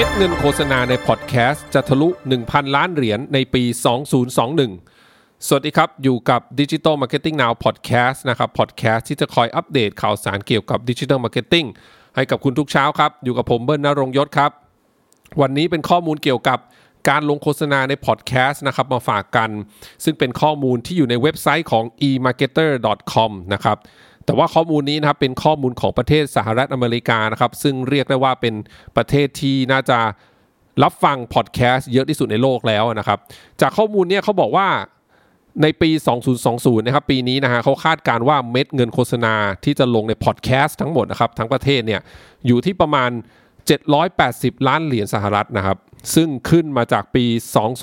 [0.00, 2.08] เงินโฆษณาในพอดแคสต์จะทะลุ
[2.42, 3.62] 1,000 ล้านเหรียญในปี
[4.74, 11.66] 2021 สวัสดีครับ อยู่กับ Digital Marketing Now Podcast นะครับพอดแคสต์ที่จะคอยอัปเดตข่าวสารเกี่ยวกับ Digital Marketing
[12.16, 14.50] ให้กับคุณทุกเช้าครับ อยู่กับผมเบิ้ลนรงยศครับ
[15.40, 16.58] วันนี้เป็นข้อมูลเกี่ยวกับ
[17.08, 19.50] การลงโฆษณาในพอดแคสต์นะครับมาฝากกัน
[20.04, 23.78] ซึ่งเป็นข้อมูลที่อยู่ในเว็บไซต์ของ emarketer.com นะครับ
[24.24, 28.54] แต่ว่าข้อมูลนี้นะครับเป็นข้อมูลของประเทศสหรัฐอเมริกานะครับซึ่งเรียกได้ว่าเป็น
[28.96, 29.98] ประเทศที่น่าจะ
[30.82, 33.18] รับฟังพอดแคสต์เยอะที่สุดในโลกแล้วนะครับ
[33.60, 34.68] จากข้อมูลเนี่ยเขาบอกว่า
[35.62, 35.90] ในปี
[36.38, 39.34] 2020 นะครับ ปีนี้นะฮะเขาคาดการว่าเม็ดเงินโฆษณา
[39.64, 42.00] ที่จะลงในพอดแคสต์ทั้งหมดนะครับ ทั้งประเทศเนี่ย
[42.46, 43.10] อยู่ที่ประมาณ
[43.88, 45.78] 780 ล้านเหรียญสหรัฐนะครับ
[46.14, 47.24] ซึ่งขึ้นมาจากปี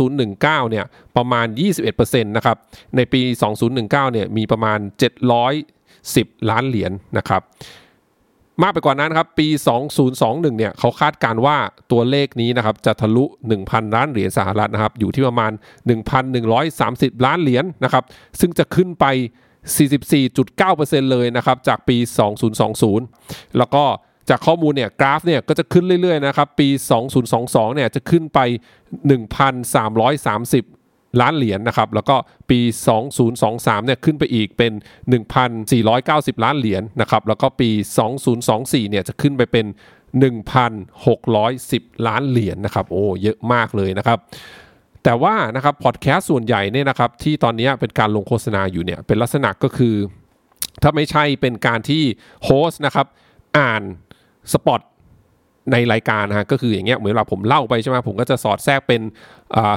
[0.08, 0.86] 2019 เนี่ย
[1.18, 1.48] ประมาณ
[1.88, 2.58] 21%นะครับ
[2.96, 3.22] ในปี
[3.68, 4.80] 2019 เนี่ยมีประมาณ
[6.16, 7.42] 10 ล้านเหรียญนะครับ
[8.62, 9.48] มากไปกว่านั้นครับปี
[10.04, 11.58] 2021 เนี่ยเขาคาดการว่า
[11.92, 13.26] ตัวเลขนี้นะครับจะทะลุ
[13.60, 15.52] 1,000 ล้านเหรียญสหรัฐนะครับอยู่ที่ประมาณ
[16.38, 18.04] 1,130 ล้านเหรียญนะครับ
[18.40, 19.06] ซึ่งจะขึ้นไป
[19.88, 21.98] 44.9%เลยนะครับจากปี
[22.78, 23.84] 2020 แล้วก็
[24.30, 26.68] จากข้อมูลเนี่ยกราฟเนี่ยก็จะขึ้นเรื่อยๆนะครับปี
[27.22, 28.40] 2022 เนี่ยจะขึ้นไป
[29.18, 30.77] 1,330
[31.22, 32.16] ล้านเหรียญนะครับ แล้วก็
[32.50, 32.60] ปี
[33.24, 34.74] 2023 เนี่ยขึ้นไปอีกเป็น
[35.78, 37.70] 1,490 ล้านเหรียญนะครับ แล้วก็ปี
[38.32, 39.66] 2024 เนี่ยจะขึ้นไปเป็น
[40.86, 44.20] 1,610 ล้านเหรียญนะครับ โอ้ เยอะมากเลยนะครับ
[45.04, 49.96] แต่ว่านะครับพอดแคสต์ส่วนใหญ่เนี่ยนะครับที่ตอนนี้เป็นการลงโฆษณาอยู่เนี่ยเป็นลักษณะก็คือ
[50.82, 52.04] ถ้าไม่ใช่เป็นการที่
[52.46, 53.08] โฮสต์นะครับ
[53.58, 53.82] อ่าน
[54.54, 54.82] สปอต
[55.72, 59.02] ในรายการนะฮะก็คืออย่างเงี้ยเหมือนเวลาผมเล่าไปใช่ไหมผมก็จะสอดแทรกเป็น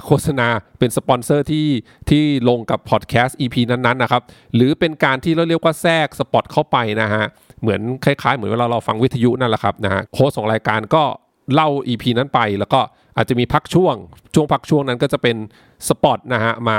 [0.05, 1.69] โฆษณาเป็นสปอนเซอร์ที่
[2.11, 4.23] ที่ลงกับพอดแคสต์ EP นั้นๆนะครับ
[4.55, 7.25] หรือเป็นการที่เราเรียกว่าแทรก spot เข้าไปนะฮะ
[7.61, 11.03] เหมือนคล้ายๆ เหมือนเวลาเราฟังวิทยุนั่นแหละครับนะฮะโค้ชของรายการก็
[11.55, 12.81] เล่า EP นั้นไป แล้วก็
[13.17, 13.95] อาจจะมีพักช่วง
[14.35, 15.37] ช่วงพักช่วงนั้นก็จะเป็น
[15.89, 16.79] spot นะฮะมา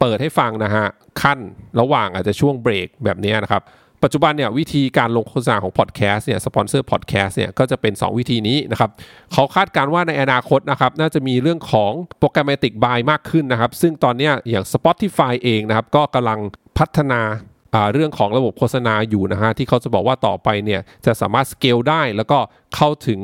[0.00, 0.84] เปิดให้ฟังนะฮะ
[1.22, 1.38] คั่น
[1.80, 3.62] ระหว่างอาจจะช่วงเบรกแบบนี้นะครับ
[4.02, 8.90] ปัจจุบันเนี่ยวิธีการลงโฆษณาของพอดแคสต์เนี่ยสปอนเซอร์พอดแคสต์เนี่ยก็จะเป็น 2 วิธีนี้นะครับ
[9.32, 16.38] เขาคาดการว่าในอนาคตนะครับน่าจะมีเรื่องของ programmatic buy มากขึ้นนะครับ ซึ่งตอนนี้อย่าง Spotify เองนะครับก็กำลัง
[16.78, 17.20] พัฒนา
[17.92, 22.38] เรื่องของระบบโฆษณาอยู่นะฮะที่เขาจะบอกว่าต่อไปเนี่ยจะสามารถสเกลได้แล้วก็
[22.76, 23.20] เข้าถึง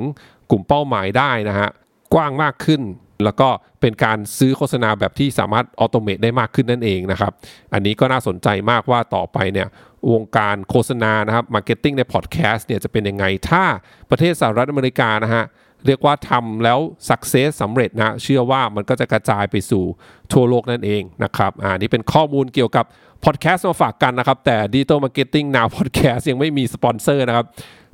[0.51, 1.69] กลุ่มเป้าหมายได้นะฮะ
[2.15, 2.83] กว้างมากขึ้น
[3.25, 3.49] แล้วก็
[3.81, 7.33] เป็นการซื้อโฆษณาแบบที่สามารถ automate ได้มากขึ้นนั่นเองนะครับ
[7.73, 9.69] อันนี้ก็น่าสนใจมากว่าต่อไปเนี่ย
[10.13, 13.65] วงการโฆษณานะครับ marketing ในพอดแคสต์เนี่ยจะเป็นยังไง ถ้า
[14.11, 15.45] ประเทศสหรัฐอเมริกานะฮะ
[15.87, 16.79] เรียกว่าทำแล้ว
[17.09, 19.85] success สำเร็จนะ เชื่อว่ามันก็จะกระจายไปสู่
[20.33, 22.85] ทั่วโลกนั่นเองนะครับอ่านี่เป็นข้อมูลเกี่ยวกับ
[23.25, 27.47] พอดแคสต์มาฝากกันนะครับ แต่ Digital Marketing Now Podcast ยังไม่มีสปอนเซอร์นะครับ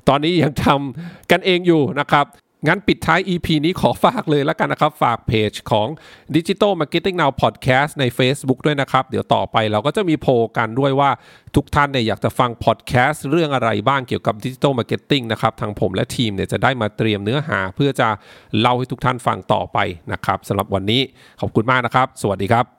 [0.08, 2.26] ตอนนี้ยังทำกันเองอยู่นะครับ
[2.66, 5.88] งั้นปิดท้าย EP นี้ขอฝากเลยแล้วกันนะครับ ฝากเพจของ
[6.36, 11.10] Digital Marketing Now Podcast ใน Facebook ด้วยนะครับ เดี๋ยวต่อไปเราก็จะมีโพลกันด้วยว่า
[11.56, 18.08] ทุกท่านเนี่ยอยากจะฟังพอดแคสต์เรื่องอะไรบ้างเกี่ยวกับ Digital Marketing นะครับ ทางผมและทีมเนี่ยจะได้มาเตรียมเนื้อหาเพื่อจะ
[18.60, 19.78] เล่าให้ทุกท่านฟังต่อไป
[20.12, 21.02] นะครับสำหรับวันนี้
[21.40, 22.73] ขอบคุณมากนะครับ สวัสดีครับ